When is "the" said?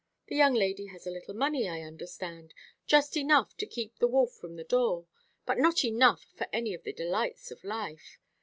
0.29-0.35, 3.99-4.07, 4.55-4.63, 6.81-6.91